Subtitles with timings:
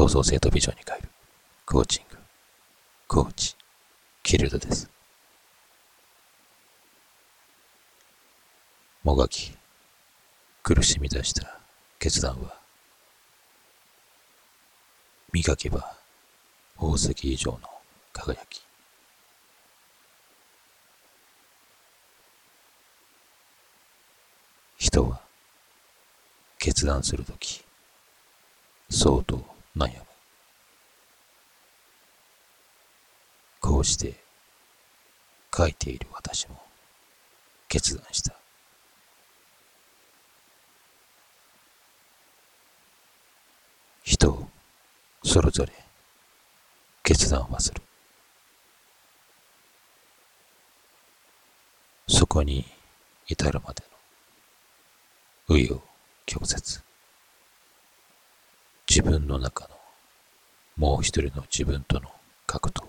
[0.00, 1.10] 創造性とビジョンに変える。
[1.66, 2.16] コーチング、
[3.06, 3.54] コーチ、
[4.22, 4.88] キルドです。
[9.04, 9.52] もがき、
[10.62, 11.60] 苦しみ出した
[11.98, 12.56] 決断は、
[15.34, 15.94] 磨けば
[16.76, 17.58] 宝石以上の
[18.14, 18.62] 輝き。
[24.78, 25.20] 人は
[26.58, 27.62] 決断するとき、
[28.88, 30.04] 相当悩む。
[33.60, 34.14] こうして
[35.54, 36.60] 書いている私も
[37.68, 38.34] 決断した。
[44.02, 44.48] 人
[45.22, 45.72] それぞれ
[47.02, 47.80] 決断はする。
[52.08, 52.64] そこに
[53.28, 53.84] 至るまで
[55.48, 55.80] の紆余
[56.26, 56.89] 曲折。
[58.92, 59.70] 自分の中の
[60.76, 62.10] もう一人の自分との
[62.44, 62.88] 格闘。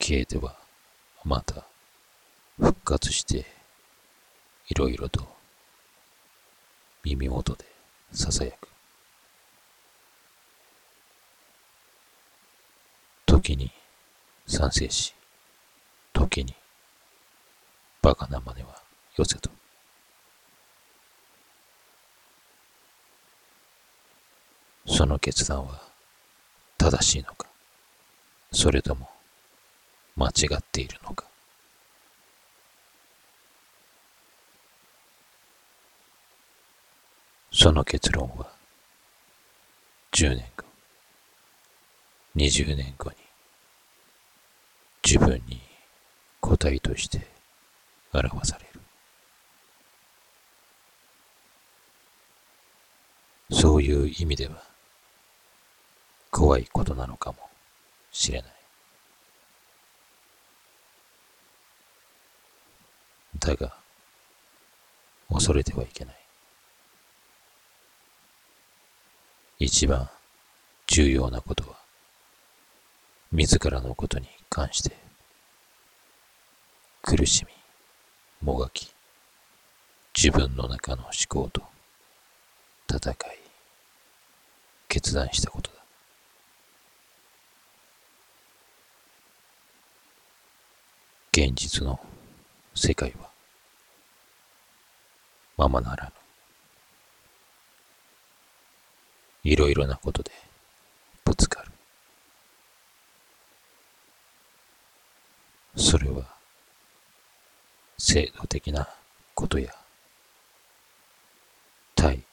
[0.00, 0.56] 消えては
[1.24, 1.64] また
[2.58, 3.46] 復活して
[4.68, 5.28] いろいろと
[7.04, 7.64] 耳元で
[8.12, 8.68] 囁く。
[13.26, 13.70] 時に
[14.48, 15.14] 賛成し、
[16.12, 16.52] 時に
[18.02, 18.82] バカな真似は
[19.16, 19.50] よせと。
[25.00, 25.80] その決断は
[26.76, 27.46] 正しいのか、
[28.52, 29.08] それとも
[30.14, 31.24] 間違っているのか。
[37.50, 38.52] その結論は
[40.12, 40.66] 10年後、
[42.36, 43.16] 20年後に
[45.02, 45.62] 自分に
[46.42, 47.26] 答えとして
[48.12, 48.80] 表される。
[53.50, 54.69] そういう意味では
[56.40, 57.38] 怖いことなのかも
[58.10, 58.52] しれない。
[63.38, 63.76] だが、
[65.28, 66.16] 恐れてはいけない。
[69.58, 70.08] 一番
[70.86, 71.76] 重要なことは、
[73.32, 74.96] 自らのことに関して、
[77.02, 77.52] 苦しみ、
[78.40, 78.90] もがき、
[80.16, 81.62] 自分の中の思考と
[82.90, 83.16] 戦い、
[84.88, 85.79] 決断したことだ。
[91.32, 92.00] 現実の
[92.74, 93.30] 世界は、
[95.56, 96.12] ままならぬ。
[99.44, 100.32] いろいろなことで
[101.24, 101.70] ぶつかる。
[105.76, 106.24] それは
[107.96, 108.88] 制度的な
[109.34, 109.72] ことや
[111.94, 112.24] 対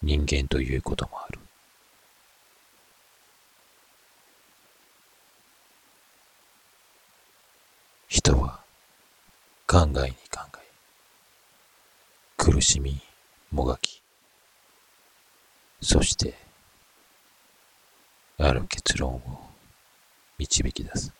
[0.00, 1.40] 人間ということもある。
[8.24, 8.60] 人は
[9.66, 10.58] 考えに考え、
[12.36, 13.02] 苦しみ
[13.50, 14.00] もがき、
[15.80, 16.34] そして、
[18.38, 19.20] ある結論を
[20.38, 21.12] 導き出す。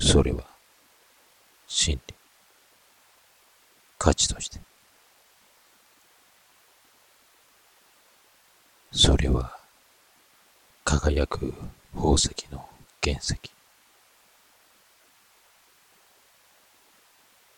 [0.00, 0.44] それは、
[1.68, 2.14] 真理。
[3.98, 4.58] 価値として。
[8.90, 9.56] それは、
[10.82, 11.54] 輝く
[11.94, 12.68] 宝石の
[13.00, 13.55] 原石。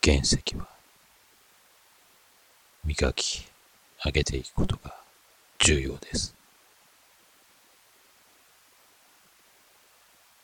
[0.08, 0.66] 原石は、
[2.82, 3.46] 磨き、
[4.02, 4.94] 上げていくことが
[5.58, 6.34] 重要です。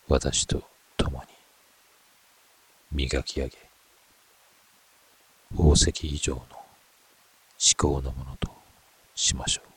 [0.07, 0.63] 私と
[0.99, 1.25] 共に
[2.93, 3.57] 磨き上げ、
[5.57, 6.45] 宝石以上の思
[7.79, 8.51] 考のものと
[9.15, 9.69] しましょう。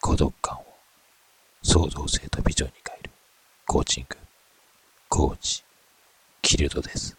[0.00, 0.64] 孤独感を
[1.62, 3.10] 創造性とビジョンに変える
[3.66, 4.16] コーチング、
[5.10, 5.67] コーチ、
[6.48, 7.17] キルドです。